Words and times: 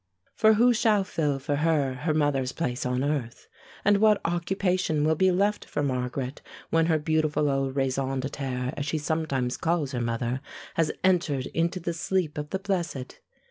For 0.33 0.55
who 0.55 0.73
shall 0.73 1.03
fill 1.03 1.37
for 1.37 1.57
her 1.57 1.93
her 1.93 2.13
mother's 2.15 2.53
place 2.53 2.87
on 2.87 3.03
earth 3.03 3.47
and 3.85 3.97
what 3.97 4.19
occupation 4.25 5.03
will 5.03 5.13
be 5.13 5.29
left 5.29 5.63
for 5.63 5.83
Margaret 5.83 6.41
when 6.71 6.87
her 6.87 6.97
"beautiful 6.97 7.47
old 7.47 7.75
raison 7.75 8.19
d'être," 8.19 8.73
as 8.75 8.87
she 8.87 8.97
sometimes 8.97 9.57
calls 9.57 9.91
her 9.91 10.01
mother, 10.01 10.41
has 10.73 10.91
entered 11.03 11.45
into 11.53 11.79
the 11.79 11.93
sleep 11.93 12.39
of 12.39 12.49
the 12.49 12.57
blessed? 12.57 13.19